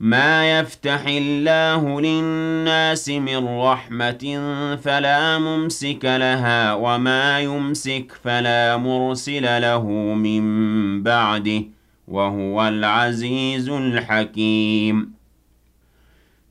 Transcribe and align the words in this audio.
ما 0.00 0.58
يفتح 0.60 1.04
الله 1.06 2.00
للناس 2.00 3.08
من 3.08 3.58
رحمة 3.60 4.40
فلا 4.82 5.38
ممسك 5.38 6.04
لها 6.04 6.74
وما 6.74 7.40
يمسك 7.40 8.12
فلا 8.24 8.76
مرسل 8.76 9.62
له 9.62 9.88
من 10.14 11.02
بعده 11.02 11.62
وهو 12.08 12.68
العزيز 12.68 13.68
الحكيم 13.68 15.14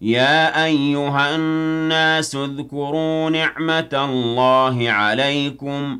يا 0.02 0.66
أيها 0.66 1.36
الناس 1.36 2.36
اذكروا 2.36 3.30
نعمة 3.30 3.90
الله 3.94 4.92
عليكم 4.92 6.00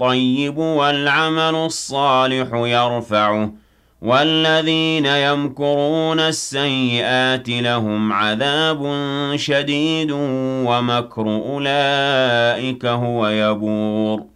الطيب 0.00 0.58
والعمل 0.58 1.54
الصالح 1.54 2.48
يرفعه 2.52 3.52
والذين 4.02 5.06
يمكرون 5.06 6.20
السيئات 6.20 7.48
لهم 7.48 8.12
عذاب 8.12 8.82
شديد 9.36 10.10
ومكر 10.66 11.22
أولئك 11.22 12.84
هو 12.86 13.28
يبور. 13.28 14.35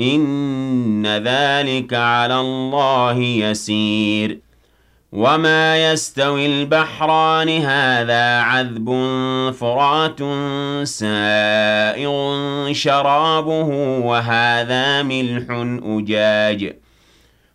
إن 0.00 1.06
ذلك 1.06 1.94
على 1.94 2.40
الله 2.40 3.18
يسير. 3.18 4.38
وما 5.12 5.92
يستوي 5.92 6.46
البحران 6.46 7.48
هذا 7.48 8.40
عذب 8.40 8.88
فرات 9.60 10.18
سائغ 10.88 12.72
شرابه 12.72 13.98
وهذا 13.98 15.02
ملح 15.02 15.44
أجاج. 15.84 16.76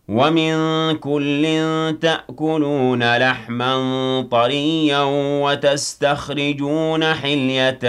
ومن 0.07 0.55
كل 0.95 1.45
تأكلون 2.01 3.17
لحما 3.17 3.75
طريا 4.31 5.01
وتستخرجون 5.43 7.13
حلية 7.13 7.79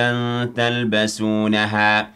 تلبسونها. 0.44 2.15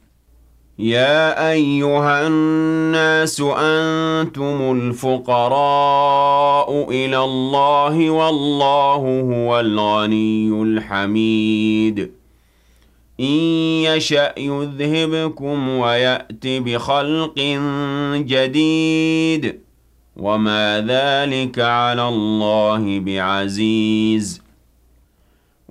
يا 0.81 1.51
أيها 1.51 2.27
الناس 2.27 3.41
أنتم 3.41 4.71
الفقراء 4.81 6.69
إلى 6.89 7.23
الله 7.23 8.09
والله 8.09 9.21
هو 9.21 9.59
الغني 9.59 10.61
الحميد. 10.63 12.11
إن 13.19 13.25
يشأ 13.85 14.33
يذهبكم 14.37 15.69
ويأت 15.69 16.47
بخلق 16.47 17.35
جديد. 18.15 19.59
وما 20.17 20.85
ذلك 20.87 21.59
على 21.59 22.07
الله 22.07 22.99
بعزيز. 22.99 24.50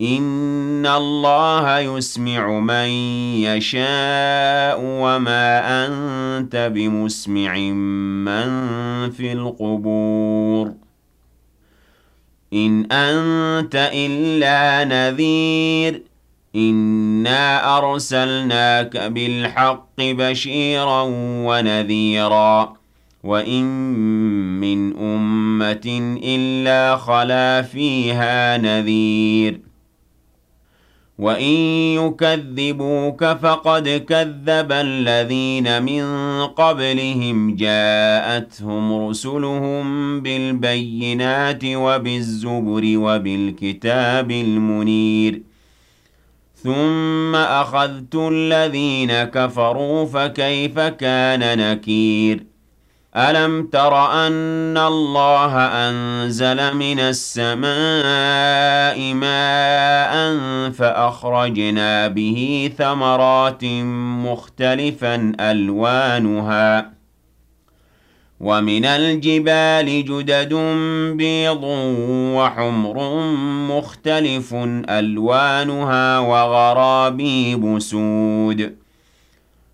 إِنَّ 0.00 0.86
اللَّهَ 0.86 1.78
يُسْمِعُ 1.78 2.58
مَن 2.60 2.88
يَشَاءُ 3.44 4.78
وَمَا 4.80 5.48
أَنتَ 5.86 6.70
بِمُسْمِعٍ 6.74 7.58
مَّن 8.24 8.50
فِي 9.10 9.32
الْقُبُورِ 9.32 10.72
إِنْ 12.52 12.92
أَنتَ 12.92 13.90
إِلَّا 13.94 14.84
نَذِيرٌ 14.84 16.02
إِنَّا 16.56 17.78
أَرْسَلْنَاكَ 17.78 18.96
بِالْحَقِّ 18.96 19.96
بَشِيرًا 20.00 21.02
وَنَذِيرًا 21.46 22.72
وَإِن 23.24 23.64
مِّنْ 24.60 24.96
أُمَّةٍ 24.96 26.18
إِلَّا 26.24 26.96
خَلَا 26.96 27.62
فِيهَا 27.62 28.56
نَذِيرٌ 28.56 29.69
وَإِن 31.20 31.52
يُكَذِّبُوكَ 32.00 33.24
فَقَدْ 33.24 33.88
كَذَّبَ 33.88 34.72
الَّذِينَ 34.72 35.82
مِن 35.82 36.04
قَبْلِهِمْ 36.46 37.56
جَاءَتْهُمْ 37.56 39.08
رُسُلُهُم 39.08 40.20
بِالْبَيِّنَاتِ 40.20 41.64
وَبِالزُّبُرِ 41.64 42.82
وَبِالْكِتَابِ 42.86 44.30
الْمُنِيرِ 44.30 45.42
ثُمَّ 46.64 47.34
أَخَذْتُ 47.36 48.14
الَّذِينَ 48.14 49.12
كَفَرُوا 49.24 50.04
فَكَيْفَ 50.06 50.78
كَانَ 50.78 51.58
نَكِيرِ 51.58 52.49
أَلَمْ 53.16 53.66
تَرَ 53.66 54.12
أَنَّ 54.26 54.78
اللَّهَ 54.78 55.56
أَنزَلَ 55.58 56.74
مِنَ 56.76 57.00
السَّمَاءِ 57.00 57.54
مَاءً 59.14 60.70
فَأَخْرَجْنَا 60.70 62.08
بِهِ 62.08 62.70
ثَمَرَاتٍ 62.78 63.64
مُخْتَلِفًا 64.24 65.32
أَلْوَانُهَا 65.40 66.90
وَمِنَ 68.40 68.84
الْجِبَالِ 68.84 70.04
جُدَدٌ 70.04 70.54
بِيضٌ 71.16 71.64
وَحُمْرٌ 72.38 73.24
مُخْتَلِفٌ 73.70 74.54
أَلْوَانُهَا 74.88 76.18
وَغَرَابِيبُ 76.18 77.78
سُودٌ 77.78 78.80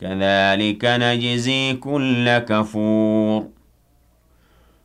كذلك 0.00 0.84
نجزي 0.84 1.74
كل 1.74 2.38
كفور. 2.38 3.46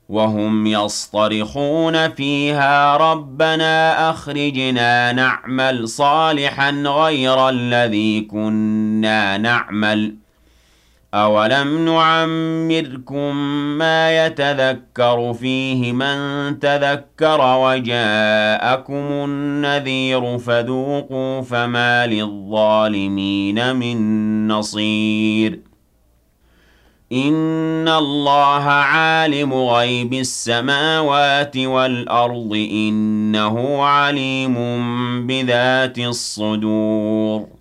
وهم 0.10 0.68
يصطرخون 0.68 2.10
فيها 2.10 2.98
ربنا 2.98 4.10
أخرجنا 4.10 5.12
نعمل 5.12 5.90
صالحا 5.90 6.72
غير 6.72 7.50
الذي 7.50 8.22
كنا 8.22 9.38
نعمل. 9.38 10.21
أَوَلَمْ 11.14 11.86
نُعَمِّرْكُم 11.86 13.36
مَّا 13.78 14.26
يَتَذَكَّرُ 14.26 15.34
فِيهِ 15.34 15.92
مَن 15.94 16.60
تَذَكَّرَ 16.60 17.58
وَجَاءَكُمُ 17.58 18.94
النَّذِيرُ 18.94 20.38
فَذُوقُوا 20.38 21.42
فَمَا 21.42 22.08
لِلظَّالِمِينَ 22.08 23.76
مِن 23.76 23.98
نَّصِيرٍ 24.48 25.60
إِنَّ 27.12 27.88
اللَّهَ 27.88 28.64
عَالِمُ 28.70 29.54
غَيْبِ 29.54 30.14
السَّمَاوَاتِ 30.14 31.58
وَالْأَرْضِ 31.58 32.50
ۚ 32.54 32.72
إِنَّهُ 32.72 33.84
عَلِيمٌ 33.84 34.56
بِذَاتِ 35.28 36.00
الصُّدُورِ 36.00 37.61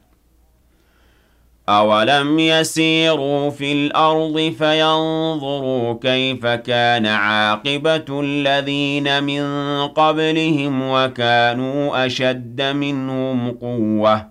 أَوَلَمْ 1.77 2.39
يَسِيرُوا 2.39 3.49
فِي 3.49 3.71
الْأَرْضِ 3.71 4.53
فَيَنظُرُوا 4.59 5.93
كَيْفَ 5.93 6.45
كَانَ 6.45 7.05
عَاقِبَةُ 7.05 8.05
الَّذِينَ 8.23 9.23
مِن 9.23 9.43
قَبْلِهِمْ 9.87 10.89
وَكَانُوا 10.89 12.05
أَشَدَّ 12.05 12.61
مِنْهُمْ 12.61 13.51
قُوَّةً 13.51 14.17
ۚ 14.17 14.25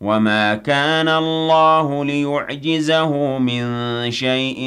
وَمَا 0.00 0.54
كَانَ 0.54 1.08
اللَّهُ 1.08 2.04
لِيُعْجِزَهُ 2.04 3.38
مِن 3.38 3.64
شَيْءٍ 4.10 4.58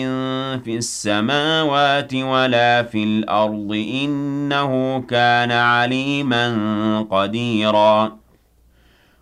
فِي 0.65 0.75
السَّمَاوَاتِ 0.77 2.13
وَلَا 2.15 2.83
فِي 2.83 3.03
الْأَرْضِ 3.03 3.69
ۚ 3.73 4.03
إِنَّهُ 4.03 5.03
كَانَ 5.09 5.51
عَلِيمًا 5.51 6.47
قَدِيرًا 7.11 8.20